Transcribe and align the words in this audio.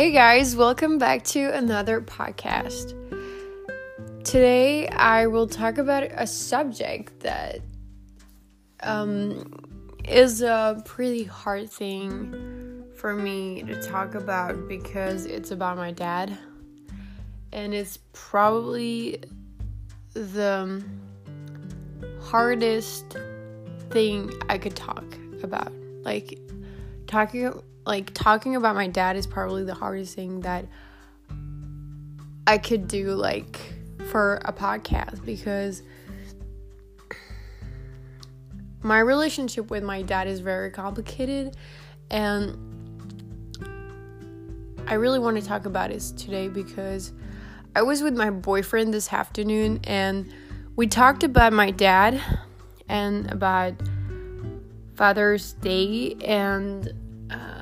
Hey 0.00 0.12
guys, 0.12 0.56
welcome 0.56 0.96
back 0.96 1.24
to 1.24 1.54
another 1.54 2.00
podcast. 2.00 2.94
Today 4.24 4.88
I 4.88 5.26
will 5.26 5.46
talk 5.46 5.76
about 5.76 6.04
a 6.04 6.26
subject 6.26 7.20
that 7.20 7.58
um, 8.82 9.44
is 10.08 10.40
a 10.40 10.80
pretty 10.86 11.24
hard 11.24 11.68
thing 11.68 12.82
for 12.96 13.12
me 13.12 13.62
to 13.64 13.82
talk 13.82 14.14
about 14.14 14.68
because 14.68 15.26
it's 15.26 15.50
about 15.50 15.76
my 15.76 15.90
dad. 15.90 16.38
And 17.52 17.74
it's 17.74 17.98
probably 18.14 19.22
the 20.14 20.82
hardest 22.22 23.18
thing 23.90 24.32
I 24.48 24.56
could 24.56 24.76
talk 24.76 25.04
about. 25.42 25.70
Like 26.04 26.38
talking 27.06 27.52
like 27.86 28.12
talking 28.14 28.56
about 28.56 28.74
my 28.74 28.86
dad 28.86 29.16
is 29.16 29.26
probably 29.26 29.64
the 29.64 29.74
hardest 29.74 30.14
thing 30.14 30.40
that 30.40 30.66
I 32.46 32.58
could 32.58 32.88
do 32.88 33.14
like 33.14 33.58
for 34.10 34.40
a 34.44 34.52
podcast 34.52 35.24
because 35.24 35.82
my 38.82 38.98
relationship 38.98 39.70
with 39.70 39.82
my 39.82 40.02
dad 40.02 40.26
is 40.26 40.40
very 40.40 40.70
complicated 40.70 41.56
and 42.10 42.56
I 44.86 44.94
really 44.94 45.18
want 45.18 45.40
to 45.40 45.46
talk 45.46 45.66
about 45.66 45.90
it 45.90 46.00
today 46.16 46.48
because 46.48 47.12
I 47.76 47.82
was 47.82 48.02
with 48.02 48.16
my 48.16 48.30
boyfriend 48.30 48.92
this 48.92 49.12
afternoon 49.12 49.80
and 49.84 50.32
we 50.76 50.86
talked 50.86 51.22
about 51.22 51.52
my 51.52 51.70
dad 51.70 52.20
and 52.88 53.30
about 53.30 53.74
Father's 54.96 55.52
Day 55.54 56.16
and 56.24 56.92
say 57.30 57.59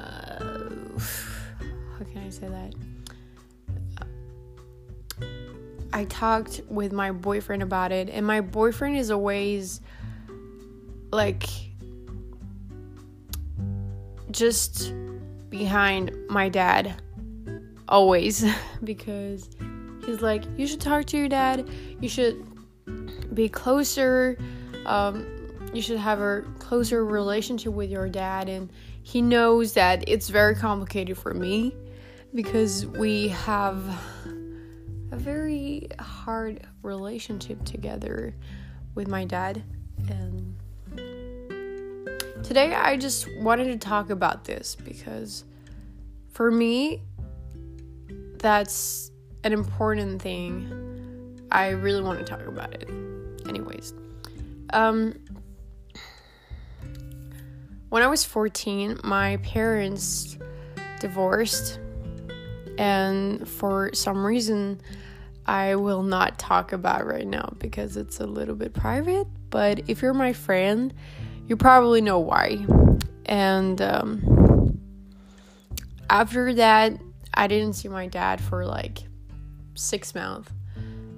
I 5.93 6.05
talked 6.05 6.61
with 6.69 6.93
my 6.93 7.13
boyfriend 7.13 7.63
about 7.63 7.93
it, 7.93 8.09
and 8.09 8.27
my 8.27 8.41
boyfriend 8.41 8.97
is 8.97 9.11
always 9.11 9.81
like 11.11 11.49
just 14.31 14.93
behind 15.49 16.13
my 16.29 16.49
dad, 16.49 17.03
always, 17.89 18.45
because 18.85 19.49
he's 20.05 20.21
like, 20.21 20.45
You 20.57 20.67
should 20.67 20.81
talk 20.81 21.07
to 21.07 21.17
your 21.17 21.29
dad, 21.29 21.69
you 22.01 22.09
should 22.09 22.45
be 23.35 23.49
closer, 23.49 24.39
um, 24.87 25.27
you 25.73 25.83
should 25.83 25.99
have 25.99 26.21
a 26.21 26.43
closer 26.59 27.05
relationship 27.05 27.73
with 27.73 27.91
your 27.91 28.09
dad, 28.09 28.49
and 28.49 28.71
he 29.03 29.23
knows 29.23 29.73
that 29.73 30.05
it's 30.07 30.29
very 30.29 30.55
complicated 30.55 31.17
for 31.17 31.33
me 31.33 31.75
because 32.35 32.85
we 32.85 33.29
have 33.29 33.83
very 35.19 35.89
hard 35.99 36.67
relationship 36.83 37.65
together 37.65 38.35
with 38.95 39.09
my 39.09 39.25
dad 39.25 39.63
and 40.09 40.55
today 42.43 42.75
I 42.75 42.97
just 42.97 43.29
wanted 43.39 43.65
to 43.65 43.77
talk 43.77 44.11
about 44.11 44.45
this 44.45 44.77
because 44.77 45.45
for 46.31 46.51
me 46.51 47.03
that's 48.39 49.11
an 49.45 49.53
important 49.53 50.23
thing. 50.23 51.39
I 51.51 51.71
really 51.71 52.03
want 52.03 52.19
to 52.19 52.25
talk 52.25 52.47
about 52.47 52.75
it. 52.75 52.89
Anyways, 53.49 53.95
um 54.73 55.15
when 57.89 58.03
I 58.03 58.07
was 58.07 58.25
14, 58.25 59.01
my 59.03 59.39
parents 59.39 60.37
divorced 61.01 61.81
and 62.79 63.47
for 63.47 63.91
some 63.93 64.25
reason 64.25 64.81
I 65.47 65.75
will 65.75 66.03
not 66.03 66.39
talk 66.39 66.73
about 66.73 67.07
right 67.07 67.27
now 67.27 67.55
because 67.59 67.97
it's 67.97 68.21
a 68.21 68.27
little 68.27 68.55
bit 68.55 68.73
private. 68.73 69.27
But 69.51 69.89
if 69.89 70.01
you're 70.03 70.15
my 70.15 70.33
friend, 70.33 70.95
you 71.47 71.57
probably 71.57 72.01
know 72.01 72.19
why. 72.19 72.65
And 73.27 73.81
um, 73.81 74.79
after 76.09 76.55
that, 76.55 77.01
I 77.35 77.47
didn't 77.47 77.75
see 77.75 77.89
my 77.89 78.07
dad 78.07 78.41
for 78.41 78.65
like 78.65 78.99
six 79.75 80.15
months, 80.15 80.51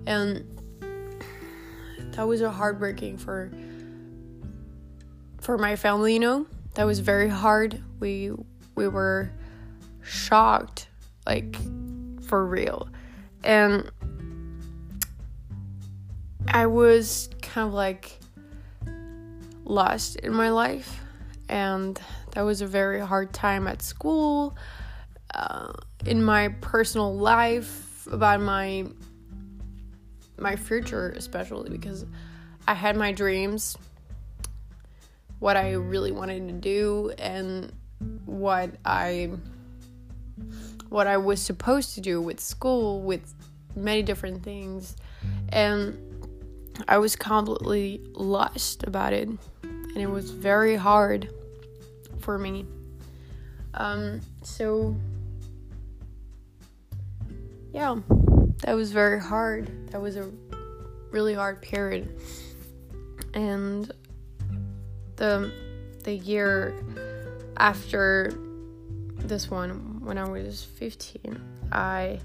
and 0.07 0.45
that 2.13 2.27
was 2.27 2.41
a 2.41 2.51
heartbreaking 2.51 3.19
for 3.19 3.51
for 5.41 5.57
my 5.59 5.77
family. 5.77 6.15
You 6.15 6.21
know, 6.21 6.47
that 6.75 6.85
was 6.85 7.01
very 7.01 7.29
hard. 7.29 7.83
We 8.01 8.33
we 8.75 8.87
were 8.87 9.31
shocked 10.03 10.90
like 11.31 11.57
for 12.25 12.45
real. 12.45 12.89
And 13.45 13.89
I 16.49 16.67
was 16.67 17.31
kind 17.41 17.69
of 17.69 17.73
like 17.73 18.19
lost 19.65 20.17
in 20.17 20.33
my 20.33 20.51
life, 20.51 21.01
and 21.49 22.01
that 22.33 22.43
was 22.43 22.63
a 22.63 22.67
very 22.67 23.01
hard 23.01 23.33
time 23.33 23.69
at 23.69 23.81
school, 23.81 24.57
uh, 25.33 25.73
in 26.05 26.25
my 26.25 26.49
personal 26.61 27.17
life, 27.17 28.09
about 28.11 28.41
my 28.41 28.87
my 30.37 30.57
future, 30.57 31.11
especially 31.17 31.71
because 31.71 32.05
I 32.67 32.75
had 32.75 32.97
my 32.97 33.13
dreams, 33.13 33.77
what 35.39 35.57
I 35.57 35.73
really 35.75 36.11
wanted 36.11 36.49
to 36.49 36.55
do, 36.55 37.13
and 37.19 37.73
what 38.27 38.71
I 38.85 39.31
what 40.91 41.07
I 41.07 41.17
was 41.17 41.41
supposed 41.41 41.95
to 41.95 42.01
do 42.01 42.21
with 42.21 42.41
school, 42.41 43.01
with 43.01 43.33
many 43.75 44.03
different 44.03 44.43
things. 44.43 44.97
And 45.51 45.97
I 46.89 46.99
was 46.99 47.17
completely 47.17 48.03
lost 48.13 48.83
about 48.83 49.13
it. 49.13 49.29
And 49.63 49.97
it 49.97 50.11
was 50.11 50.31
very 50.31 50.77
hard 50.77 51.33
for 52.19 52.39
me. 52.39 52.67
Um, 53.75 54.21
so, 54.43 54.97
yeah, 57.73 57.97
that 58.63 58.75
was 58.75 58.93
very 58.93 59.21
hard. 59.21 59.91
That 59.91 60.01
was 60.01 60.17
a 60.17 60.29
really 61.13 61.35
hard 61.35 61.63
period. 61.63 62.21
And 63.33 63.91
the 65.17 65.53
the 66.03 66.15
year 66.15 66.75
after 67.59 68.33
this 69.19 69.51
one 69.51 69.90
when 70.01 70.19
I 70.19 70.29
was 70.29 70.65
15. 70.65 71.41
I 71.73 72.21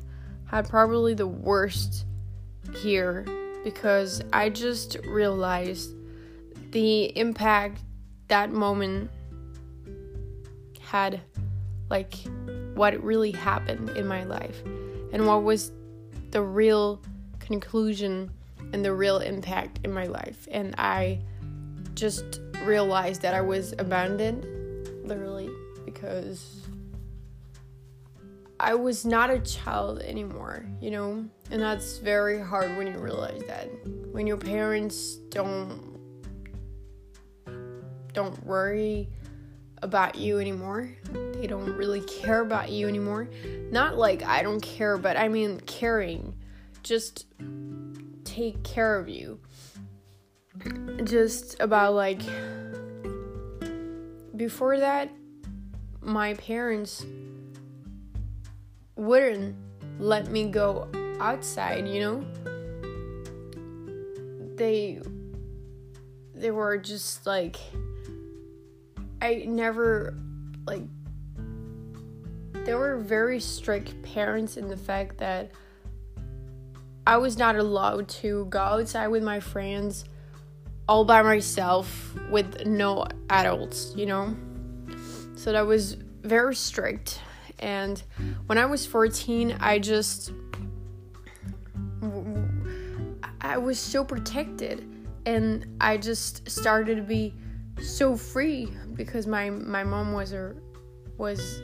had 0.47 0.69
probably 0.69 1.13
the 1.13 1.28
worst 1.28 2.06
year 2.84 3.25
because 3.63 4.24
I 4.34 4.50
just 4.50 4.97
realized 5.06 5.91
the 6.72 7.18
impact 7.18 7.81
that 8.28 8.52
moment 8.52 9.12
had 10.80 11.22
like 11.90 12.16
what 12.74 13.02
really 13.03 13.31
happened 13.31 13.90
in 13.92 14.07
my 14.07 14.24
life 14.24 14.62
and 15.13 15.25
what 15.28 15.44
was 15.44 15.72
the 16.31 16.42
real 16.42 17.02
conclusion 17.40 18.31
and 18.74 18.84
the 18.84 18.94
real 18.94 19.19
impact 19.19 19.80
in 19.84 19.92
my 19.92 20.06
life 20.06 20.47
and 20.52 20.75
I 20.78 21.19
just 21.94 22.42
realized 22.63 23.22
that 23.22 23.34
I 23.34 23.42
was 23.42 23.74
abandoned 23.78 24.46
literally 25.07 25.50
because 25.86 26.54
I 28.65 28.73
was 28.73 29.05
not 29.05 29.29
a 29.29 29.37
child 29.41 29.99
anymore, 29.99 30.65
you 30.81 30.89
know? 30.89 31.23
And 31.51 31.61
that's 31.61 31.99
very 31.99 32.41
hard 32.41 32.75
when 32.75 32.87
you 32.87 32.97
realize 32.97 33.43
that. 33.45 33.69
When 34.11 34.25
your 34.25 34.37
parents 34.37 35.17
don't 35.29 35.99
don't 38.12 38.44
worry 38.44 39.07
about 39.83 40.15
you 40.15 40.39
anymore. 40.39 40.89
They 41.33 41.45
don't 41.45 41.77
really 41.77 42.01
care 42.01 42.41
about 42.41 42.71
you 42.71 42.88
anymore. 42.88 43.29
Not 43.69 44.00
like 44.00 44.23
I 44.23 44.41
don't 44.41 44.62
care, 44.62 44.97
but 44.97 45.15
I 45.15 45.27
mean 45.27 45.59
caring. 45.59 46.33
Just 46.81 47.27
take 48.23 48.63
care 48.63 48.97
of 48.97 49.07
you. 49.07 49.39
Just 51.03 51.59
about 51.59 51.94
like 51.94 52.21
before 54.35 54.79
that 54.79 55.11
my 56.01 56.33
parents 56.33 57.06
wouldn't 58.95 59.56
let 60.00 60.27
me 60.27 60.50
go 60.50 60.88
outside, 61.19 61.88
you 61.88 62.00
know? 62.01 62.25
They 64.56 65.01
they 66.33 66.51
were 66.51 66.77
just 66.77 67.25
like 67.25 67.57
I 69.21 69.45
never 69.47 70.15
like 70.65 70.83
they 72.65 72.74
were 72.74 72.97
very 72.97 73.39
strict 73.39 74.01
parents 74.01 74.57
in 74.57 74.69
the 74.69 74.77
fact 74.77 75.18
that 75.19 75.51
I 77.07 77.18
was 77.18 77.38
not 77.38 77.56
allowed 77.56 78.07
to 78.09 78.45
go 78.45 78.59
outside 78.59 79.07
with 79.07 79.24
my 79.24 79.39
friends 79.39 80.06
all 80.88 81.06
by 81.06 81.21
myself 81.21 82.15
with 82.31 82.65
no 82.65 83.06
adults, 83.30 83.94
you 83.95 84.06
know? 84.06 84.36
So 85.36 85.51
that 85.51 85.65
was 85.65 85.94
very 86.24 86.56
strict 86.56 87.19
And 87.60 88.02
when 88.48 88.57
I 88.57 88.66
was 88.66 88.86
14, 88.86 89.57
I 89.60 89.80
just 89.80 90.31
I 93.42 93.57
was 93.57 93.80
so 93.80 94.04
protected 94.04 94.88
and 95.25 95.66
I 95.80 95.98
just 95.98 96.50
started 96.50 96.96
to 96.96 97.02
be 97.02 97.34
so 97.81 98.16
free 98.16 98.72
because 98.94 99.28
my 99.28 99.50
my 99.50 99.84
mom 99.84 100.13
was 100.13 100.34
a 100.34 100.56
was 101.18 101.62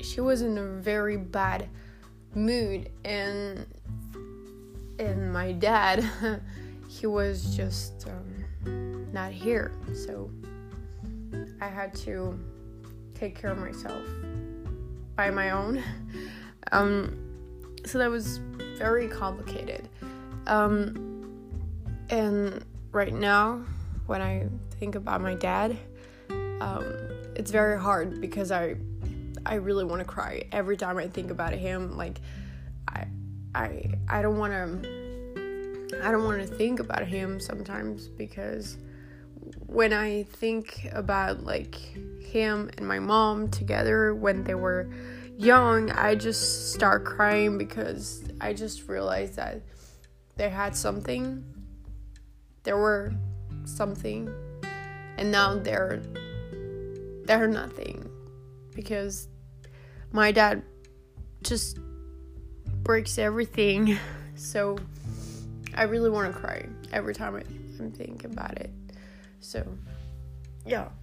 she 0.00 0.20
was 0.20 0.42
in 0.42 0.58
a 0.58 0.64
very 0.64 1.16
bad 1.16 1.68
mood 2.34 2.90
and 3.04 3.66
and 4.98 5.32
my 5.32 5.52
dad 5.52 6.04
he 6.88 7.06
was 7.06 7.56
just 7.56 8.06
um, 8.08 9.06
not 9.12 9.32
here. 9.32 9.72
So 9.94 10.30
i 11.60 11.68
had 11.68 11.94
to 11.94 12.38
take 13.14 13.34
care 13.34 13.50
of 13.50 13.58
myself 13.58 14.02
by 15.16 15.30
my 15.30 15.50
own. 15.50 15.82
Um, 16.72 17.16
so 17.84 17.98
that 17.98 18.10
was 18.10 18.38
very 18.78 19.08
complicated. 19.08 19.88
Um, 20.46 21.04
and 22.10 22.64
right 22.92 23.12
now 23.12 23.64
when 24.06 24.20
i 24.20 24.46
think 24.78 24.94
about 24.94 25.20
my 25.20 25.34
dad 25.34 25.76
um, 26.60 26.84
it's 27.34 27.50
very 27.50 27.80
hard 27.80 28.20
because 28.20 28.52
i 28.52 28.74
i 29.46 29.54
really 29.54 29.84
want 29.84 30.00
to 30.00 30.04
cry 30.04 30.42
every 30.52 30.76
time 30.76 30.96
i 30.98 31.08
think 31.08 31.30
about 31.30 31.52
him. 31.52 31.96
Like 31.96 32.20
i 32.88 33.06
i 33.54 33.94
i 34.08 34.22
don't 34.22 34.38
want 34.38 34.52
to 34.52 35.04
I 36.02 36.10
don't 36.10 36.24
want 36.24 36.40
to 36.40 36.46
think 36.46 36.80
about 36.80 37.06
him 37.06 37.38
sometimes 37.38 38.08
because 38.08 38.78
when 39.74 39.92
I 39.92 40.22
think 40.22 40.88
about 40.92 41.42
like 41.42 41.74
him 41.74 42.70
and 42.78 42.86
my 42.86 43.00
mom 43.00 43.48
together 43.48 44.14
when 44.14 44.44
they 44.44 44.54
were 44.54 44.88
young, 45.36 45.90
I 45.90 46.14
just 46.14 46.72
start 46.72 47.04
crying 47.04 47.58
because 47.58 48.22
I 48.40 48.52
just 48.52 48.88
realized 48.88 49.34
that 49.34 49.62
they 50.36 50.48
had 50.48 50.76
something. 50.76 51.44
There 52.62 52.76
were 52.76 53.12
something 53.64 54.32
and 55.18 55.32
now 55.32 55.56
they're 55.56 56.00
they're 57.24 57.48
nothing 57.48 58.08
because 58.76 59.28
my 60.12 60.30
dad 60.30 60.62
just 61.42 61.78
breaks 62.82 63.18
everything. 63.18 63.98
So 64.36 64.76
I 65.76 65.84
really 65.84 66.10
want 66.10 66.34
to 66.34 66.38
cry 66.38 66.66
every 66.92 67.14
time 67.14 67.36
I, 67.36 67.44
I'm 67.78 67.92
thinking 67.92 68.32
about 68.32 68.58
it. 68.58 68.68
So, 69.44 69.66
yeah. 70.66 70.88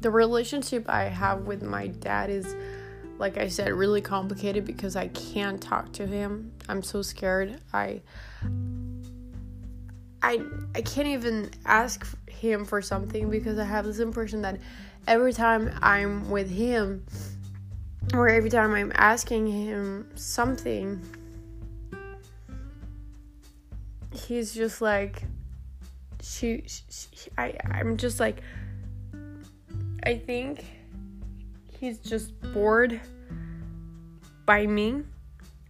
The 0.00 0.10
relationship 0.10 0.88
I 0.88 1.04
have 1.04 1.42
with 1.42 1.62
my 1.62 1.86
dad 1.86 2.28
is, 2.28 2.56
like 3.18 3.38
I 3.38 3.46
said, 3.46 3.72
really 3.72 4.00
complicated 4.00 4.64
because 4.64 4.96
I 4.96 5.06
can't 5.06 5.62
talk 5.62 5.92
to 5.92 6.08
him. 6.08 6.50
I'm 6.68 6.82
so 6.82 7.02
scared. 7.02 7.60
I. 7.72 8.00
I, 10.24 10.40
I 10.74 10.82
can't 10.82 11.06
even 11.06 11.50
ask 11.66 12.04
him 12.28 12.64
for 12.64 12.82
something 12.82 13.30
because 13.30 13.60
I 13.60 13.64
have 13.64 13.84
this 13.84 14.00
impression 14.00 14.42
that 14.42 14.58
every 15.06 15.32
time 15.32 15.70
I'm 15.82 16.30
with 16.30 16.50
him 16.50 17.06
or 18.12 18.28
every 18.28 18.50
time 18.50 18.74
I'm 18.74 18.90
asking 18.96 19.46
him 19.46 20.10
something, 20.16 21.00
he's 24.12 24.52
just 24.52 24.82
like 24.82 25.22
she, 26.22 26.64
she, 26.66 27.30
I 27.36 27.54
I'm 27.70 27.96
just 27.96 28.20
like 28.20 28.42
I 30.04 30.16
think 30.16 30.64
he's 31.78 31.98
just 31.98 32.40
bored 32.52 33.00
by 34.46 34.66
me 34.66 35.02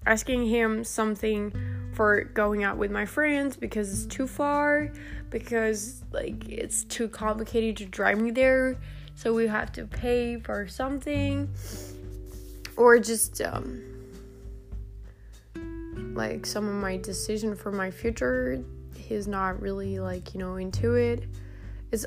asking 0.06 0.46
him 0.46 0.84
something 0.84 1.52
for 1.94 2.24
going 2.24 2.64
out 2.64 2.76
with 2.76 2.90
my 2.90 3.04
friends 3.04 3.56
because 3.56 3.92
it's 3.92 4.14
too 4.14 4.26
far 4.26 4.90
because 5.30 6.04
like 6.12 6.48
it's 6.48 6.84
too 6.84 7.08
complicated 7.08 7.76
to 7.76 7.84
drive 7.86 8.20
me 8.20 8.30
there 8.30 8.78
so 9.14 9.32
we 9.32 9.46
have 9.46 9.72
to 9.72 9.86
pay 9.86 10.38
for 10.38 10.66
something 10.66 11.48
or 12.76 12.98
just 12.98 13.40
um 13.42 13.82
like 16.14 16.44
some 16.44 16.68
of 16.68 16.74
my 16.74 16.96
decision 16.96 17.54
for 17.54 17.72
my 17.72 17.90
future 17.90 18.62
he's 19.02 19.26
not 19.26 19.60
really 19.60 20.00
like 20.00 20.34
you 20.34 20.40
know 20.40 20.56
into 20.56 20.94
it. 20.94 21.24
It's 21.90 22.06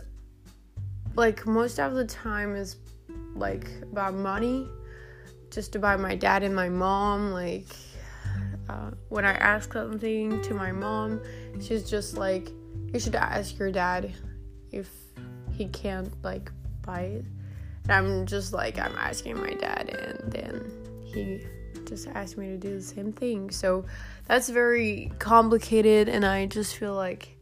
like 1.15 1.45
most 1.45 1.80
of 1.80 1.94
the 1.94 2.06
time 2.06 2.56
is 2.56 2.77
like 3.36 3.68
about 3.83 4.13
money. 4.13 4.68
Just 5.51 5.75
about 5.75 6.00
my 6.00 6.15
dad 6.15 6.44
and 6.44 6.56
my 6.56 6.69
mom 6.69 7.31
like 7.31 7.68
uh, 8.69 8.92
when 9.09 9.25
i 9.25 9.33
ask 9.33 9.74
something 9.74 10.42
to 10.42 10.53
my 10.53 10.71
mom 10.71 11.21
she's 11.62 11.89
just 11.89 12.18
like 12.18 12.50
you 12.94 13.00
should 13.00 13.15
ask 13.15 13.57
your 13.57 13.71
dad 13.71 14.13
if 14.71 14.89
he 15.51 15.68
can't 15.68 16.12
like 16.24 16.51
buy 16.81 17.01
it. 17.01 17.25
And 17.83 17.92
i'm 17.92 18.25
just 18.25 18.53
like 18.53 18.80
i'm 18.80 18.95
asking 18.95 19.39
my 19.39 19.53
dad 19.53 19.89
and 19.89 20.31
then 20.31 20.71
he 21.03 21.45
just 21.86 22.07
asked 22.07 22.38
me 22.38 22.48
to 22.48 22.57
do 22.57 22.75
the 22.75 22.81
same 22.81 23.12
thing. 23.12 23.51
So 23.51 23.86
that's 24.25 24.50
very 24.50 25.12
complicated, 25.19 26.10
and 26.10 26.25
I 26.25 26.45
just 26.45 26.77
feel 26.77 26.94
like 26.94 27.38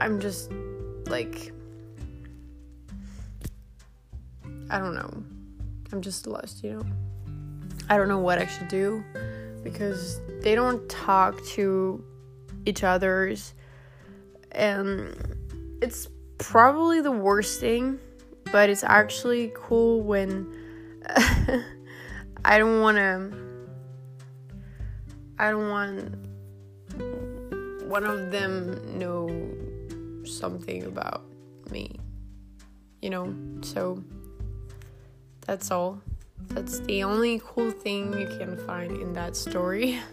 I'm 0.00 0.20
just 0.20 0.50
like, 1.06 1.52
I 4.70 4.78
don't 4.78 4.94
know. 4.94 5.22
I'm 5.92 6.00
just 6.00 6.26
lost, 6.26 6.62
you 6.62 6.74
know? 6.74 6.84
I 7.88 7.96
don't 7.96 8.08
know 8.08 8.20
what 8.20 8.38
I 8.38 8.46
should 8.46 8.68
do 8.68 9.04
because 9.64 10.20
they 10.42 10.54
don't 10.54 10.88
talk 10.88 11.44
to 11.44 12.02
each 12.64 12.84
other's 12.84 13.52
and 14.52 15.14
it's 15.82 16.08
probably 16.38 17.00
the 17.00 17.10
worst 17.10 17.60
thing 17.60 17.98
but 18.52 18.70
it's 18.70 18.84
actually 18.84 19.52
cool 19.54 20.02
when 20.02 20.46
I 22.44 22.58
don't 22.58 22.80
want 22.80 22.96
to. 22.96 23.32
I 25.38 25.50
don't 25.50 25.70
want 25.70 26.14
one 27.86 28.04
of 28.04 28.30
them 28.30 28.98
know 28.98 29.28
something 30.24 30.84
about 30.84 31.24
me. 31.70 31.98
You 33.02 33.10
know, 33.10 33.34
so 33.62 34.02
that's 35.46 35.70
all. 35.70 36.00
That's 36.48 36.80
the 36.80 37.02
only 37.04 37.40
cool 37.44 37.70
thing 37.70 38.12
you 38.18 38.26
can 38.38 38.56
find 38.66 38.96
in 38.96 39.12
that 39.14 39.36
story. 39.36 39.98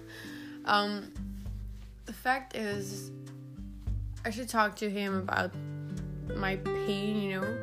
Um, 0.67 1.13
the 2.03 2.11
fact 2.11 2.53
is, 2.53 3.09
I 4.25 4.31
should 4.31 4.49
talk 4.49 4.75
to 4.77 4.89
him 4.89 5.15
about 5.15 5.51
my 6.35 6.57
pain, 6.57 7.21
you 7.21 7.39
know, 7.39 7.57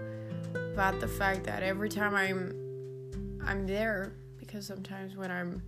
about 0.72 1.00
the 1.00 1.08
fact 1.08 1.44
that 1.44 1.62
every 1.62 1.90
time 1.90 2.14
I'm 2.14 2.63
I'm 3.46 3.66
there 3.66 4.12
because 4.38 4.66
sometimes 4.66 5.16
when 5.16 5.30
I'm 5.30 5.62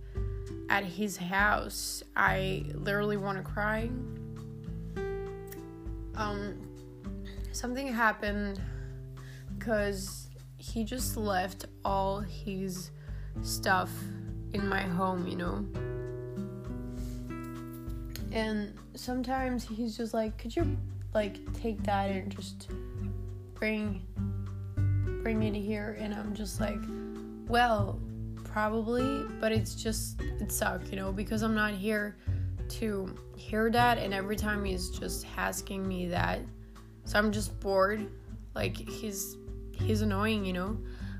at 0.69 0.83
his 0.83 1.17
house, 1.17 2.03
I 2.15 2.65
literally 2.73 3.17
want 3.17 3.37
to 3.37 3.43
cry. 3.43 3.89
Um, 6.15 6.57
something 7.51 7.87
happened 7.87 8.59
because 9.57 10.29
he 10.57 10.83
just 10.83 11.17
left 11.17 11.65
all 11.85 12.19
his 12.19 12.91
stuff 13.41 13.91
in 14.53 14.67
my 14.67 14.81
home, 14.81 15.27
you 15.27 15.35
know. 15.35 15.65
And 18.31 18.73
sometimes 18.95 19.63
he's 19.63 19.95
just 19.95 20.13
like, 20.13 20.37
"Could 20.37 20.55
you 20.55 20.77
like 21.13 21.53
take 21.53 21.81
that 21.83 22.11
and 22.11 22.31
just 22.35 22.69
bring 23.55 24.01
bring 25.23 25.41
it 25.43 25.55
here?" 25.55 25.97
And 25.99 26.13
I'm 26.13 26.33
just 26.33 26.59
like, 26.59 26.79
well, 27.47 27.99
probably, 28.43 29.25
but 29.39 29.51
it's 29.51 29.75
just 29.75 30.21
it 30.21 30.51
sucked, 30.51 30.89
you 30.89 30.95
know, 30.95 31.11
because 31.11 31.43
I'm 31.43 31.55
not 31.55 31.73
here 31.73 32.17
to 32.69 33.15
hear 33.35 33.69
that 33.69 33.97
and 33.97 34.13
every 34.13 34.35
time 34.35 34.65
he's 34.65 34.89
just 34.89 35.25
asking 35.37 35.87
me 35.87 36.07
that. 36.07 36.41
So 37.05 37.17
I'm 37.17 37.31
just 37.31 37.59
bored. 37.59 38.07
Like 38.55 38.75
he's 38.75 39.37
he's 39.71 40.01
annoying, 40.01 40.43
you 40.43 40.53
know, 40.53 40.77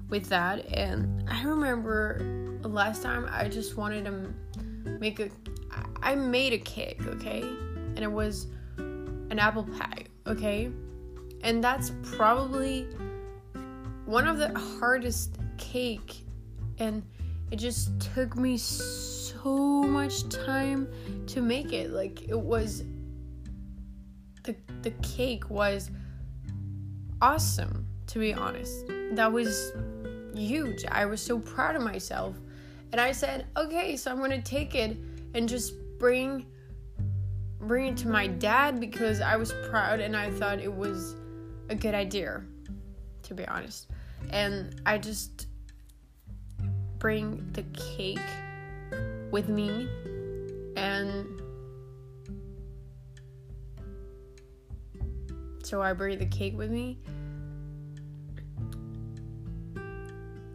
with 0.09 0.27
that. 0.29 0.65
And 0.73 1.23
I 1.29 1.43
remember 1.43 2.59
last 2.63 3.01
time 3.01 3.27
I 3.31 3.47
just 3.47 3.77
wanted 3.77 4.05
to 4.05 4.33
make 4.99 5.19
a 5.19 5.29
I 6.01 6.15
made 6.15 6.53
a 6.53 6.57
cake, 6.57 7.05
okay? 7.07 7.41
And 7.41 7.99
it 7.99 8.11
was 8.11 8.47
an 8.77 9.39
apple 9.39 9.63
pie, 9.63 10.05
okay? 10.25 10.71
And 11.41 11.63
that's 11.63 11.91
probably 12.01 12.87
one 14.05 14.27
of 14.27 14.37
the 14.37 14.57
hardest 14.79 15.37
cake 15.57 16.25
and 16.79 17.03
it 17.51 17.57
just 17.57 17.99
took 17.99 18.35
me 18.35 18.57
so 18.57 19.83
much 19.83 20.27
time 20.29 20.87
to 21.27 21.41
make 21.41 21.73
it 21.73 21.91
like 21.91 22.27
it 22.27 22.39
was 22.39 22.83
the 24.43 24.55
the 24.81 24.91
cake 25.01 25.49
was 25.49 25.91
awesome 27.21 27.85
to 28.05 28.19
be 28.19 28.33
honest 28.33 28.85
that 29.11 29.31
was 29.31 29.71
huge. 30.37 30.85
I 30.85 31.05
was 31.05 31.21
so 31.21 31.39
proud 31.39 31.75
of 31.75 31.81
myself. 31.81 32.35
And 32.91 33.01
I 33.01 33.11
said, 33.11 33.47
"Okay, 33.57 33.97
so 33.97 34.11
I'm 34.11 34.17
going 34.17 34.31
to 34.31 34.41
take 34.41 34.75
it 34.75 34.97
and 35.33 35.49
just 35.49 35.73
bring 35.99 36.45
bring 37.59 37.87
it 37.87 37.97
to 37.97 38.07
my 38.07 38.27
dad 38.27 38.79
because 38.79 39.19
I 39.19 39.35
was 39.35 39.51
proud 39.69 39.99
and 39.99 40.15
I 40.15 40.29
thought 40.31 40.59
it 40.59 40.73
was 40.73 41.15
a 41.69 41.75
good 41.75 41.93
idea, 41.93 42.43
to 43.23 43.33
be 43.33 43.45
honest." 43.47 43.87
And 44.29 44.81
I 44.85 44.97
just 44.97 45.46
bring 47.07 47.41
the 47.53 47.63
cake 47.71 48.19
with 49.31 49.47
me 49.47 49.87
and 50.75 51.25
so 55.63 55.81
I 55.81 55.93
bring 55.93 56.19
the 56.19 56.25
cake 56.25 56.57
with 56.57 56.69
me. 56.69 56.97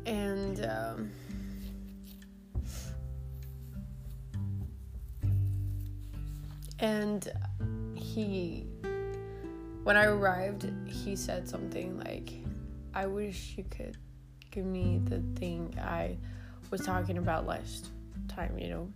And 0.05 0.67
um, 0.67 1.11
and 6.81 7.33
he 7.95 8.67
when 9.85 9.97
I 9.97 10.05
arrived 10.05 10.71
he 10.87 11.17
said 11.17 11.49
something 11.49 11.99
like 11.99 12.31
I 12.93 13.07
wish 13.07 13.55
you 13.57 13.65
could 13.71 13.97
give 14.51 14.67
me 14.67 15.01
the 15.03 15.23
thing 15.35 15.75
I 15.81 16.19
was 16.73 16.81
talking 16.81 17.19
about 17.19 17.47
last 17.47 17.91
time, 18.29 18.59
you 18.59 18.69
know. 18.71 18.89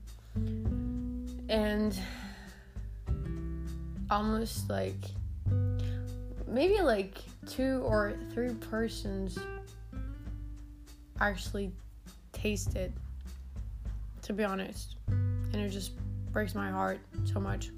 And 1.48 1.96
almost 4.10 4.70
like 4.70 4.96
maybe 6.48 6.80
like 6.80 7.18
two 7.46 7.82
or 7.84 8.14
three 8.32 8.54
persons 8.54 9.38
actually 11.20 11.70
taste 12.32 12.76
it 12.76 12.92
to 14.22 14.32
be 14.32 14.42
honest. 14.42 14.96
And 15.08 15.56
it 15.56 15.68
just 15.68 15.92
breaks 16.32 16.54
my 16.54 16.70
heart 16.70 16.98
so 17.24 17.38
much. 17.38 17.70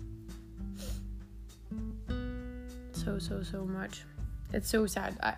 So 2.93 3.19
so 3.19 3.43
so 3.43 3.65
much. 3.65 4.05
It's 4.53 4.71
so 4.71 4.87
sad. 4.87 5.19
I 5.23 5.35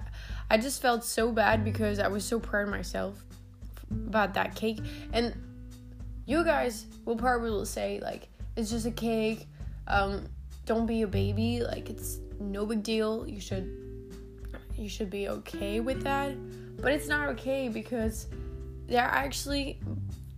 i 0.51 0.59
just 0.59 0.83
felt 0.83 1.05
so 1.05 1.31
bad 1.31 1.65
because 1.65 2.01
i 2.01 2.09
was 2.09 2.25
so 2.25 2.41
proud 2.41 2.65
of 2.65 2.71
myself 2.71 3.25
about 3.91 4.35
that 4.35 4.55
cake. 4.55 4.81
And 5.13 5.35
you 6.27 6.45
guys 6.45 6.87
will 7.05 7.17
probably 7.17 7.65
say 7.67 8.01
like 8.03 8.29
it's 8.57 8.71
just 8.71 8.87
a 8.87 8.91
cake. 8.91 9.47
Um 9.87 10.27
don't 10.67 10.87
be 10.87 11.03
a 11.03 11.07
baby. 11.07 11.63
Like 11.63 11.91
it's 11.91 12.19
no 12.39 12.67
big 12.67 12.83
deal. 12.83 13.27
You 13.27 13.41
should 13.41 13.69
you 14.77 14.89
should 14.89 15.11
be 15.11 15.29
okay 15.29 15.81
with 15.81 16.03
that. 16.03 16.35
But 16.81 16.93
it's 16.93 17.09
not 17.09 17.29
okay 17.31 17.69
because 17.69 18.27
they're 18.87 19.03
actually 19.03 19.81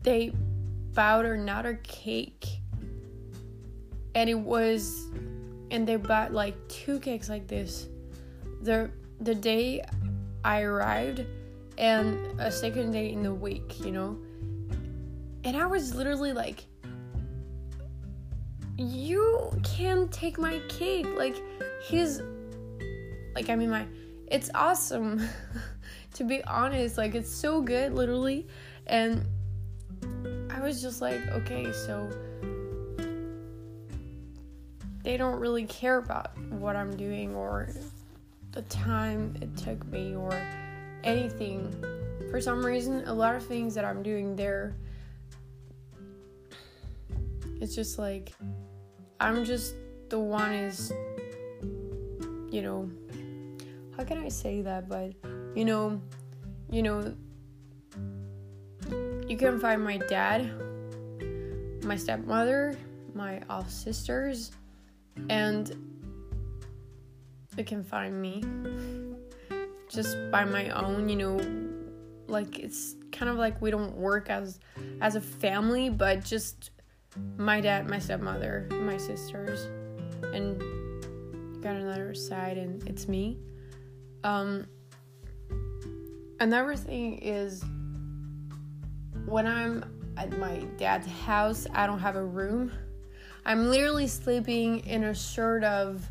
they 0.02 0.32
bought 0.94 1.24
another 1.24 1.80
cake. 1.82 2.46
And 4.14 4.28
it 4.28 4.38
was 4.38 5.08
and 5.70 5.86
they 5.86 5.96
bought 5.96 6.32
like 6.32 6.56
two 6.68 7.00
cakes 7.00 7.28
like 7.28 7.46
this. 7.46 7.88
The 8.62 8.90
the 9.20 9.34
day 9.34 9.84
i 10.44 10.62
arrived 10.62 11.24
and 11.82 12.40
a 12.40 12.50
second 12.50 12.92
day 12.92 13.12
in 13.12 13.22
the 13.22 13.34
week 13.34 13.84
you 13.84 13.92
know? 13.92 14.16
And 15.44 15.56
i 15.56 15.66
was 15.66 15.94
literally 15.94 16.32
like 16.32 16.64
you 18.78 19.50
can 19.62 20.08
take 20.08 20.38
my 20.38 20.60
cake 20.68 21.06
like 21.16 21.36
he's 21.82 22.22
like 23.34 23.50
i 23.50 23.56
mean 23.56 23.68
my 23.68 23.86
it's 24.28 24.48
awesome 24.54 25.28
to 26.14 26.24
be 26.24 26.42
honest. 26.44 26.98
Like 26.98 27.14
it's 27.14 27.30
so 27.30 27.60
good 27.60 27.92
literally. 27.92 28.46
And 28.86 29.26
i 30.50 30.60
was 30.60 30.80
just 30.82 31.00
like 31.00 31.20
okay 31.28 31.72
so 31.72 32.08
they 35.02 35.16
don't 35.16 35.40
really 35.40 35.64
care 35.64 35.98
about 35.98 36.36
what 36.50 36.76
i'm 36.76 36.96
doing 36.96 37.34
or 37.34 37.68
the 38.52 38.62
time 38.62 39.34
it 39.40 39.56
took 39.56 39.84
me 39.86 40.14
or 40.14 40.30
anything 41.04 41.72
for 42.30 42.40
some 42.40 42.64
reason 42.64 43.02
a 43.06 43.14
lot 43.14 43.34
of 43.34 43.44
things 43.44 43.74
that 43.74 43.84
i'm 43.84 44.02
doing 44.02 44.34
there 44.36 44.74
it's 47.60 47.74
just 47.74 47.98
like 47.98 48.32
i'm 49.20 49.44
just 49.44 49.74
the 50.08 50.18
one 50.18 50.52
is 50.52 50.92
you 52.50 52.62
know 52.62 52.90
how 53.96 54.04
can 54.04 54.18
I 54.18 54.28
say 54.28 54.62
that? 54.62 54.88
But 54.88 55.12
you 55.54 55.64
know, 55.64 56.00
you 56.70 56.82
know, 56.82 57.14
you 59.28 59.36
can 59.36 59.60
find 59.60 59.84
my 59.84 59.98
dad, 59.98 60.50
my 61.84 61.96
stepmother, 61.96 62.76
my 63.14 63.40
half 63.48 63.70
sisters, 63.70 64.52
and 65.28 65.70
you 67.56 67.64
can 67.64 67.84
find 67.84 68.20
me 68.20 68.42
just 69.92 70.16
by 70.30 70.44
my 70.44 70.70
own. 70.70 71.08
You 71.08 71.16
know, 71.16 71.40
like 72.26 72.58
it's 72.58 72.96
kind 73.12 73.30
of 73.30 73.36
like 73.36 73.60
we 73.60 73.70
don't 73.70 73.94
work 73.96 74.30
as 74.30 74.58
as 75.00 75.16
a 75.16 75.20
family, 75.20 75.90
but 75.90 76.24
just 76.24 76.70
my 77.36 77.60
dad, 77.60 77.88
my 77.88 77.98
stepmother, 77.98 78.68
my 78.70 78.96
sisters, 78.96 79.68
and 80.32 80.60
got 81.62 81.76
another 81.76 82.14
side, 82.14 82.58
and 82.58 82.86
it's 82.88 83.06
me. 83.08 83.38
Um, 84.24 84.66
another 86.40 86.76
thing 86.76 87.18
is 87.18 87.64
when 89.26 89.46
I'm 89.46 89.84
at 90.16 90.36
my 90.38 90.58
dad's 90.76 91.06
house, 91.06 91.66
I 91.72 91.86
don't 91.86 91.98
have 91.98 92.16
a 92.16 92.24
room. 92.24 92.72
I'm 93.44 93.68
literally 93.68 94.06
sleeping 94.06 94.80
in 94.80 95.04
a 95.04 95.14
shirt 95.14 95.64
of 95.64 96.08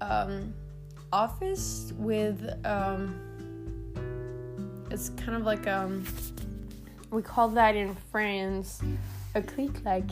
um, 0.00 0.52
office 1.12 1.92
with 1.96 2.54
um, 2.64 3.14
it's 4.90 5.10
kind 5.10 5.36
of 5.36 5.42
like 5.42 5.66
um 5.66 6.04
we 7.10 7.22
call 7.22 7.48
that 7.48 7.74
in 7.76 7.96
France 8.10 8.82
a 9.34 9.42
clic-clac 9.42 10.02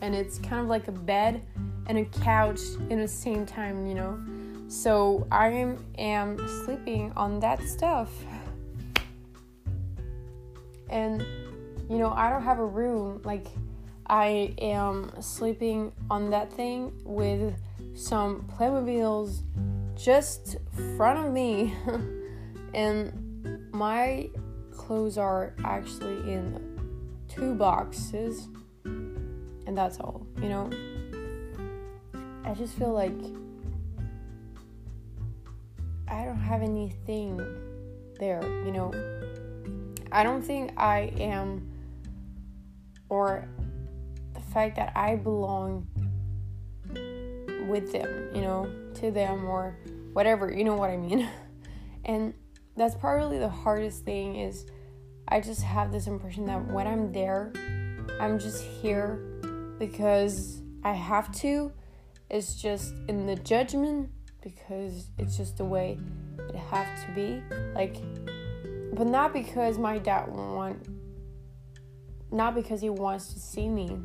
and 0.00 0.14
it's 0.14 0.38
kind 0.38 0.60
of 0.60 0.66
like 0.66 0.88
a 0.88 0.92
bed 0.92 1.42
and 1.86 1.98
a 1.98 2.04
couch 2.04 2.60
in 2.90 3.00
the 3.00 3.08
same 3.08 3.46
time, 3.46 3.86
you 3.86 3.94
know. 3.94 4.18
So 4.68 5.26
I 5.30 5.76
am 5.98 6.64
sleeping 6.64 7.12
on 7.16 7.38
that 7.40 7.62
stuff. 7.62 8.10
And 10.90 11.24
you 11.88 11.98
know, 11.98 12.10
I 12.10 12.30
don't 12.30 12.42
have 12.42 12.58
a 12.58 12.66
room. 12.66 13.20
Like 13.24 13.46
I 14.08 14.54
am 14.58 15.10
sleeping 15.20 15.92
on 16.10 16.30
that 16.30 16.52
thing 16.52 16.92
with 17.04 17.54
some 17.94 18.44
Playmobiles 18.56 19.42
just 19.96 20.56
front 20.96 21.26
of 21.26 21.32
me. 21.32 21.74
and 22.74 23.72
my 23.72 24.30
clothes 24.72 25.18
are 25.18 25.54
actually 25.64 26.32
in 26.32 27.24
two 27.28 27.54
boxes. 27.54 28.48
And 28.84 29.76
that's 29.76 29.98
all, 29.98 30.26
you 30.40 30.48
know. 30.48 30.70
I 32.44 32.54
just 32.54 32.74
feel 32.78 32.92
like 32.92 33.12
I 36.08 36.24
don't 36.24 36.38
have 36.38 36.62
anything 36.62 37.40
there, 38.20 38.42
you 38.64 38.70
know. 38.70 38.92
I 40.12 40.22
don't 40.22 40.42
think 40.42 40.72
I 40.76 41.12
am, 41.18 41.68
or 43.08 43.48
the 44.34 44.40
fact 44.40 44.76
that 44.76 44.92
I 44.94 45.16
belong 45.16 45.88
with 47.66 47.92
them, 47.92 48.30
you 48.34 48.40
know, 48.40 48.70
to 48.94 49.10
them 49.10 49.44
or 49.44 49.76
whatever, 50.12 50.52
you 50.52 50.64
know 50.64 50.74
what 50.74 50.90
I 50.90 50.96
mean. 50.96 51.28
and 52.04 52.34
that's 52.76 52.94
probably 52.94 53.38
the 53.38 53.48
hardest 53.48 54.04
thing 54.04 54.36
is 54.36 54.66
I 55.28 55.40
just 55.40 55.62
have 55.62 55.92
this 55.92 56.06
impression 56.06 56.46
that 56.46 56.70
when 56.72 56.86
I'm 56.86 57.12
there, 57.12 57.52
I'm 58.20 58.38
just 58.38 58.62
here 58.62 59.16
because 59.78 60.62
I 60.84 60.92
have 60.92 61.32
to. 61.40 61.72
It's 62.30 62.54
just 62.54 62.94
in 63.08 63.26
the 63.26 63.36
judgment 63.36 64.10
because 64.40 65.08
it's 65.18 65.36
just 65.36 65.56
the 65.56 65.64
way 65.64 65.98
it 66.48 66.56
have 66.56 66.86
to 67.06 67.12
be. 67.12 67.42
Like, 67.74 67.96
but 68.94 69.06
not 69.06 69.32
because 69.32 69.78
my 69.78 69.98
dad 69.98 70.28
want, 70.28 70.86
not 72.30 72.54
because 72.54 72.80
he 72.80 72.90
wants 72.90 73.32
to 73.34 73.40
see 73.40 73.68
me. 73.68 73.98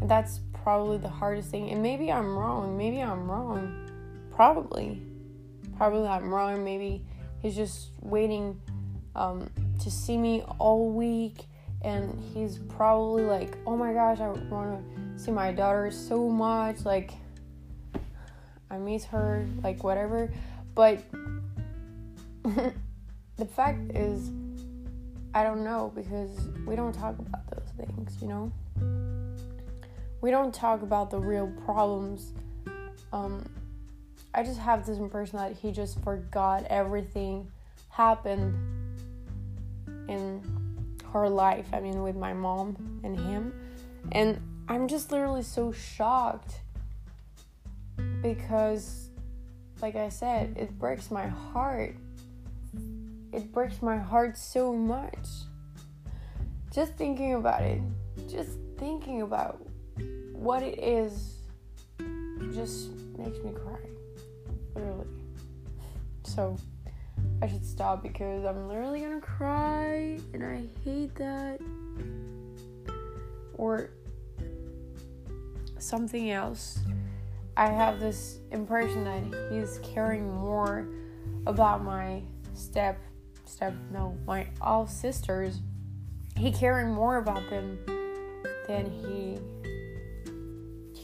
And 0.00 0.08
that's 0.10 0.38
probably 0.66 0.98
the 0.98 1.08
hardest 1.08 1.52
thing. 1.52 1.70
And 1.70 1.80
maybe 1.80 2.10
I'm 2.10 2.36
wrong. 2.36 2.76
Maybe 2.76 3.00
I'm 3.00 3.30
wrong. 3.30 3.88
Probably. 4.32 5.00
Probably 5.76 6.08
I'm 6.08 6.34
wrong. 6.34 6.64
Maybe 6.64 7.06
he's 7.40 7.54
just 7.54 7.90
waiting 8.02 8.60
um, 9.14 9.48
to 9.80 9.88
see 9.92 10.18
me 10.18 10.42
all 10.58 10.90
week. 10.90 11.44
And 11.82 12.20
he's 12.34 12.58
probably 12.58 13.22
like, 13.22 13.56
oh 13.64 13.76
my 13.76 13.92
gosh, 13.92 14.18
I 14.18 14.26
want 14.26 14.82
to 15.16 15.22
see 15.22 15.30
my 15.30 15.52
daughter 15.52 15.92
so 15.92 16.28
much. 16.28 16.84
Like, 16.84 17.12
I 18.68 18.78
miss 18.78 19.04
her, 19.04 19.46
like 19.62 19.84
whatever. 19.84 20.32
But 20.74 21.00
the 22.42 23.46
fact 23.54 23.92
is, 23.94 24.32
I 25.32 25.44
don't 25.44 25.62
know 25.62 25.92
because 25.94 26.48
we 26.66 26.74
don't 26.74 26.92
talk 26.92 27.16
about 27.20 27.48
those 27.52 27.86
things, 27.86 28.20
you 28.20 28.26
know? 28.26 28.50
We 30.20 30.30
don't 30.30 30.54
talk 30.54 30.82
about 30.82 31.10
the 31.10 31.18
real 31.18 31.52
problems. 31.64 32.32
Um, 33.12 33.48
I 34.34 34.42
just 34.42 34.58
have 34.58 34.84
this 34.86 34.98
impression 34.98 35.38
that 35.38 35.52
he 35.52 35.72
just 35.72 36.02
forgot 36.02 36.64
everything 36.64 37.50
happened 37.88 38.54
in 40.08 40.42
her 41.12 41.28
life. 41.28 41.66
I 41.72 41.80
mean, 41.80 42.02
with 42.02 42.16
my 42.16 42.32
mom 42.32 43.00
and 43.02 43.18
him. 43.18 43.52
And 44.12 44.40
I'm 44.68 44.88
just 44.88 45.10
literally 45.12 45.42
so 45.42 45.72
shocked 45.72 46.60
because, 48.22 49.10
like 49.80 49.96
I 49.96 50.08
said, 50.08 50.56
it 50.58 50.78
breaks 50.78 51.10
my 51.10 51.26
heart. 51.26 51.96
It 53.32 53.52
breaks 53.52 53.82
my 53.82 53.96
heart 53.96 54.36
so 54.36 54.72
much. 54.72 55.26
Just 56.72 56.94
thinking 56.94 57.34
about 57.34 57.62
it, 57.62 57.80
just 58.28 58.58
thinking 58.76 59.22
about 59.22 59.65
what 60.36 60.62
it 60.62 60.78
is, 60.78 61.36
just 62.52 62.90
makes 63.18 63.38
me 63.38 63.52
cry. 63.52 63.78
Literally. 64.74 65.06
So, 66.24 66.56
I 67.42 67.48
should 67.48 67.64
stop 67.64 68.02
because 68.02 68.44
I'm 68.44 68.68
literally 68.68 69.00
gonna 69.00 69.20
cry 69.20 70.18
and 70.32 70.44
I 70.44 70.62
hate 70.84 71.14
that. 71.16 71.60
Or 73.54 73.90
something 75.78 76.30
else. 76.30 76.78
I 77.56 77.68
have 77.68 78.00
this 78.00 78.40
impression 78.50 79.04
that 79.04 79.50
he's 79.50 79.80
caring 79.82 80.30
more 80.30 80.86
about 81.46 81.82
my 81.82 82.22
step 82.54 83.00
step 83.44 83.74
no, 83.92 84.16
my 84.26 84.46
all 84.60 84.86
sisters. 84.86 85.60
He 86.36 86.52
caring 86.52 86.92
more 86.92 87.16
about 87.16 87.48
them 87.48 87.78
than 88.68 88.90
he 88.90 89.38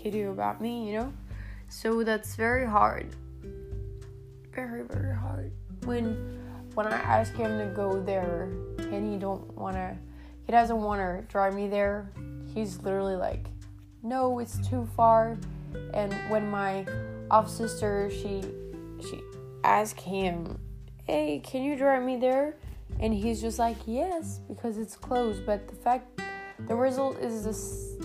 he 0.02 0.10
do 0.10 0.30
about 0.30 0.60
me, 0.60 0.88
you 0.88 0.98
know? 0.98 1.12
So 1.68 2.02
that's 2.02 2.34
very 2.34 2.66
hard. 2.66 3.14
Very, 4.52 4.82
very 4.82 5.14
hard 5.14 5.52
when 5.84 6.38
when 6.74 6.86
I 6.86 6.96
ask 6.96 7.34
him 7.34 7.58
to 7.58 7.66
go 7.74 8.02
there 8.02 8.44
and 8.78 9.12
he 9.12 9.18
don't 9.18 9.46
wanna 9.56 9.98
he 10.46 10.52
doesn't 10.52 10.80
wanna 10.80 11.22
drive 11.28 11.54
me 11.54 11.68
there, 11.68 12.10
he's 12.54 12.80
literally 12.80 13.16
like, 13.16 13.46
No, 14.02 14.38
it's 14.38 14.66
too 14.68 14.88
far 14.96 15.38
and 15.94 16.12
when 16.30 16.50
my 16.50 16.86
off 17.30 17.48
sister 17.48 18.10
she 18.10 18.42
she 19.00 19.20
asked 19.64 20.00
him, 20.00 20.58
Hey, 21.06 21.40
can 21.44 21.62
you 21.62 21.76
drive 21.76 22.02
me 22.02 22.16
there? 22.16 22.56
And 23.00 23.12
he's 23.12 23.40
just 23.40 23.58
like, 23.58 23.76
Yes, 23.86 24.40
because 24.48 24.78
it's 24.78 24.96
close. 24.96 25.40
But 25.40 25.68
the 25.68 25.76
fact 25.76 26.20
the 26.66 26.74
result 26.74 27.18
is 27.18 27.44
this 27.44 27.96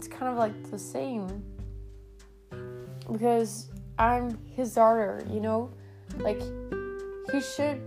it's 0.00 0.08
kind 0.08 0.32
of 0.32 0.38
like 0.38 0.70
the 0.70 0.78
same. 0.78 1.44
Because 3.12 3.68
I'm 3.98 4.38
his 4.46 4.72
daughter, 4.74 5.22
you 5.30 5.40
know? 5.40 5.70
Like 6.16 6.40
he 7.30 7.42
should 7.42 7.86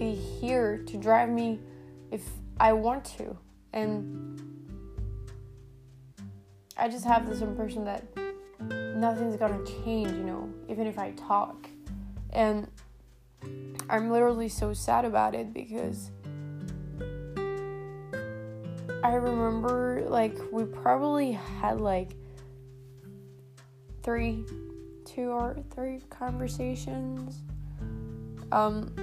be 0.00 0.14
here 0.14 0.78
to 0.78 0.96
drive 0.96 1.28
me 1.28 1.60
if 2.10 2.22
I 2.58 2.72
want 2.72 3.04
to. 3.18 3.36
And 3.72 4.42
I 6.76 6.88
just 6.88 7.04
have 7.04 7.28
this 7.28 7.40
impression 7.40 7.84
that 7.84 8.02
nothing's 8.96 9.36
gonna 9.36 9.64
change, 9.84 10.10
you 10.10 10.24
know, 10.24 10.52
even 10.68 10.88
if 10.88 10.98
I 10.98 11.12
talk. 11.12 11.68
And 12.30 12.66
I'm 13.88 14.10
literally 14.10 14.48
so 14.48 14.72
sad 14.72 15.04
about 15.04 15.36
it 15.36 15.54
because 15.54 16.10
I 19.08 19.14
remember 19.14 20.04
like 20.06 20.36
we 20.52 20.64
probably 20.64 21.32
had 21.32 21.80
like 21.80 22.10
three, 24.02 24.44
two 25.06 25.30
or 25.30 25.56
three 25.70 26.02
conversations 26.10 27.40
um, 28.52 28.94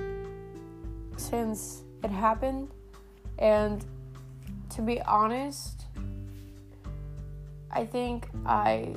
since 1.18 1.82
it 2.04 2.12
happened. 2.12 2.70
And 3.40 3.84
to 4.76 4.84
be 4.84 5.02
honest, 5.02 5.86
I 7.72 7.84
think 7.84 8.30
I 8.46 8.94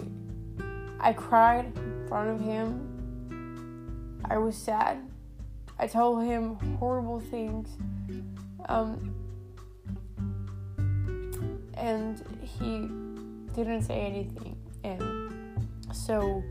I 1.01 1.15
cried 1.15 1.75
in 1.75 2.07
front 2.07 2.29
of 2.29 2.39
him. 2.39 4.21
I 4.27 4.37
was 4.37 4.59
sad. 4.59 4.99
I 5.79 5.87
told 5.87 6.23
him 6.23 6.57
horrible 6.79 7.19
things. 7.19 7.79
Um, 8.69 9.15
and 11.79 12.23
he 12.43 12.89
didn't 13.55 13.83
say 13.83 14.01
anything. 14.01 14.57
And 14.85 15.69
so, 15.93 16.43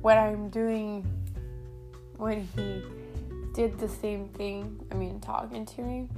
what 0.00 0.16
I'm 0.16 0.48
doing 0.48 1.06
when 2.16 2.46
he 2.56 2.82
did 3.54 3.78
the 3.78 3.88
same 3.88 4.28
thing. 4.28 4.84
I 4.90 4.96
mean, 4.96 5.20
talking 5.20 5.64
to 5.64 5.82
me, 5.82 6.08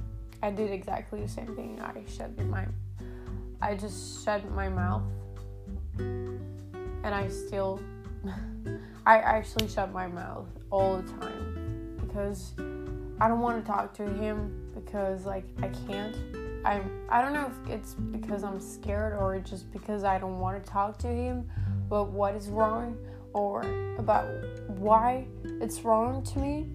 I 0.41 0.49
did 0.49 0.71
exactly 0.71 1.21
the 1.21 1.27
same 1.27 1.55
thing. 1.55 1.79
I 1.81 2.03
shut 2.09 2.37
my, 2.47 2.65
I 3.61 3.75
just 3.75 4.25
shut 4.25 4.49
my 4.51 4.67
mouth, 4.67 5.03
and 5.97 6.39
I 7.03 7.29
still, 7.29 7.79
I 9.05 9.19
actually 9.19 9.67
shut 9.69 9.93
my 9.93 10.07
mouth 10.07 10.47
all 10.71 10.97
the 10.97 11.11
time 11.13 11.97
because 12.01 12.53
I 13.19 13.27
don't 13.27 13.39
want 13.39 13.63
to 13.63 13.71
talk 13.71 13.93
to 13.95 14.03
him 14.03 14.71
because 14.73 15.25
like 15.25 15.45
I 15.61 15.69
can't. 15.87 16.15
I'm. 16.67 16.91
I 17.09 17.21
don't 17.21 17.33
know 17.33 17.51
if 17.65 17.71
it's 17.71 17.93
because 17.93 18.43
I'm 18.43 18.59
scared 18.59 19.13
or 19.13 19.39
just 19.39 19.71
because 19.71 20.03
I 20.03 20.17
don't 20.17 20.39
want 20.39 20.63
to 20.63 20.71
talk 20.71 20.97
to 20.99 21.07
him. 21.07 21.49
But 21.89 22.11
what 22.11 22.35
is 22.35 22.49
wrong 22.49 22.97
or 23.33 23.61
about 23.97 24.27
why 24.67 25.25
it's 25.61 25.81
wrong 25.81 26.23
to 26.23 26.39
me 26.39 26.67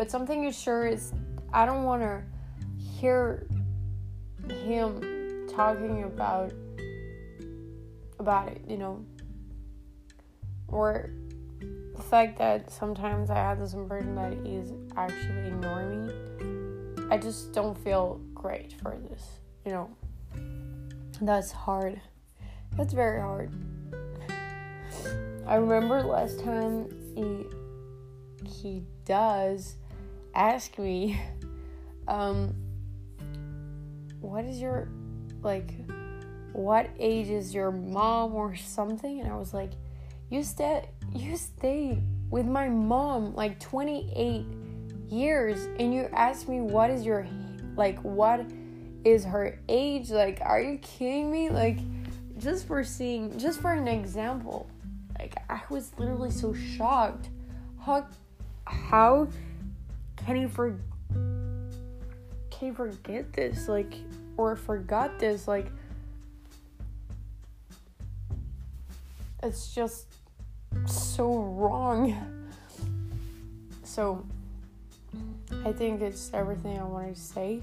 but 0.00 0.10
something 0.10 0.44
is 0.44 0.58
sure 0.58 0.86
is 0.86 1.12
I 1.52 1.66
don't 1.66 1.84
want 1.84 2.00
to 2.00 2.22
hear 2.78 3.46
him 4.48 5.46
talking 5.46 6.04
about 6.04 6.54
about 8.18 8.48
it, 8.48 8.62
you 8.66 8.78
know. 8.78 9.04
Or 10.68 11.10
the 11.94 12.02
fact 12.02 12.38
that 12.38 12.70
sometimes 12.70 13.28
I 13.28 13.34
have 13.34 13.58
this 13.58 13.74
impression 13.74 14.14
that 14.14 14.32
he's 14.42 14.72
actually 14.96 15.48
ignoring 15.48 16.06
me. 16.06 17.06
I 17.10 17.18
just 17.18 17.52
don't 17.52 17.76
feel 17.84 18.22
great 18.40 18.72
for 18.80 18.96
this, 19.10 19.22
you 19.66 19.72
know. 19.72 19.90
That's 21.20 21.52
hard. 21.52 22.00
That's 22.76 22.94
very 22.94 23.20
hard. 23.20 23.52
I 25.46 25.56
remember 25.56 26.02
last 26.02 26.40
time 26.40 26.88
he 27.14 27.44
he 28.46 28.82
does 29.04 29.76
ask 30.34 30.78
me, 30.78 31.20
um, 32.08 32.54
what 34.20 34.44
is 34.44 34.60
your, 34.60 34.88
like, 35.42 35.74
what 36.52 36.88
age 36.98 37.28
is 37.28 37.54
your 37.54 37.70
mom 37.70 38.34
or 38.34 38.56
something? 38.56 39.20
And 39.20 39.30
I 39.30 39.36
was 39.36 39.52
like, 39.52 39.72
you 40.30 40.42
stay, 40.42 40.88
you 41.14 41.36
stay 41.36 42.02
with 42.30 42.46
my 42.46 42.68
mom 42.68 43.34
like 43.34 43.60
28 43.60 44.46
years, 45.10 45.68
and 45.78 45.92
you 45.92 46.08
ask 46.12 46.48
me 46.48 46.60
what 46.60 46.90
is 46.90 47.04
your, 47.04 47.26
like, 47.80 47.98
what 48.02 48.44
is 49.04 49.24
her 49.24 49.58
age? 49.68 50.10
Like, 50.10 50.40
are 50.42 50.60
you 50.60 50.76
kidding 50.78 51.32
me? 51.32 51.48
Like, 51.48 51.78
just 52.38 52.66
for 52.66 52.84
seeing, 52.84 53.38
just 53.38 53.60
for 53.60 53.72
an 53.72 53.88
example, 53.88 54.68
like, 55.18 55.34
I 55.48 55.62
was 55.70 55.90
literally 55.98 56.30
so 56.30 56.52
shocked. 56.52 57.30
How, 57.82 58.06
how 58.66 59.28
can 60.18 60.36
he 60.36 60.46
for 60.46 60.78
can 61.08 62.68
he 62.68 62.70
forget 62.70 63.32
this 63.32 63.68
like 63.68 63.94
or 64.36 64.54
forgot 64.54 65.18
this 65.18 65.48
like 65.48 65.72
it's 69.42 69.74
just 69.74 70.06
so 70.84 71.38
wrong 71.38 72.14
so 73.82 74.24
i 75.64 75.72
think 75.72 76.00
it's 76.00 76.30
everything 76.32 76.78
i 76.78 76.84
wanted 76.84 77.14
to 77.14 77.20
say 77.20 77.62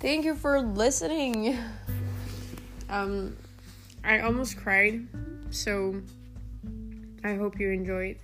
thank 0.00 0.24
you 0.24 0.34
for 0.34 0.60
listening 0.60 1.58
um 2.88 3.36
i 4.04 4.20
almost 4.20 4.56
cried 4.56 5.06
so 5.50 6.00
i 7.24 7.34
hope 7.34 7.58
you 7.58 7.70
enjoyed 7.70 8.18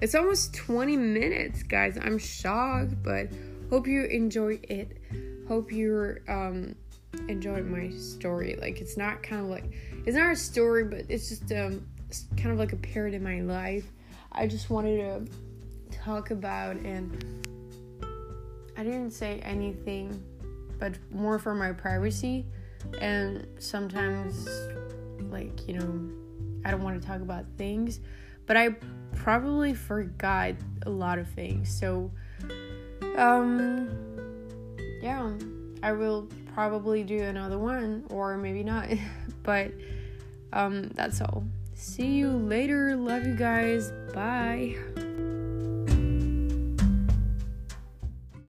it's 0.00 0.14
almost 0.14 0.54
20 0.54 0.96
minutes, 0.96 1.62
guys. 1.62 1.98
I'm 2.00 2.18
shocked, 2.18 3.02
but 3.02 3.28
hope 3.68 3.86
you 3.86 4.04
enjoy 4.04 4.58
it. 4.62 4.96
Hope 5.46 5.70
you're 5.70 6.20
um 6.28 6.74
enjoying 7.28 7.70
my 7.70 7.94
story. 7.96 8.56
Like 8.58 8.80
it's 8.80 8.96
not 8.96 9.22
kind 9.22 9.42
of 9.42 9.48
like 9.48 9.64
it's 10.06 10.16
not 10.16 10.32
a 10.32 10.36
story, 10.36 10.84
but 10.84 11.04
it's 11.08 11.28
just 11.28 11.52
um 11.52 11.86
it's 12.08 12.24
kind 12.36 12.50
of 12.50 12.58
like 12.58 12.72
a 12.72 12.76
period 12.76 13.14
in 13.14 13.22
my 13.22 13.40
life. 13.40 13.90
I 14.32 14.46
just 14.46 14.70
wanted 14.70 15.28
to 15.28 15.96
talk 15.98 16.30
about 16.30 16.76
and 16.76 17.46
I 18.80 18.82
didn't 18.82 19.10
say 19.10 19.40
anything, 19.40 20.24
but 20.78 20.94
more 21.12 21.38
for 21.38 21.54
my 21.54 21.70
privacy. 21.70 22.46
And 22.98 23.46
sometimes, 23.58 24.48
like, 25.30 25.68
you 25.68 25.74
know, 25.74 26.10
I 26.64 26.70
don't 26.70 26.82
want 26.82 26.98
to 26.98 27.06
talk 27.06 27.20
about 27.20 27.44
things, 27.58 28.00
but 28.46 28.56
I 28.56 28.76
probably 29.16 29.74
forgot 29.74 30.54
a 30.86 30.90
lot 30.90 31.18
of 31.18 31.28
things. 31.28 31.68
So, 31.68 32.10
um, 33.18 33.90
yeah, 35.02 35.30
I 35.82 35.92
will 35.92 36.26
probably 36.54 37.02
do 37.02 37.20
another 37.20 37.58
one, 37.58 38.06
or 38.08 38.38
maybe 38.38 38.62
not, 38.62 38.88
but 39.42 39.72
um, 40.54 40.84
that's 40.94 41.20
all. 41.20 41.44
See 41.74 42.14
you 42.14 42.30
later. 42.30 42.96
Love 42.96 43.26
you 43.26 43.34
guys. 43.34 43.92
Bye. 44.14 44.78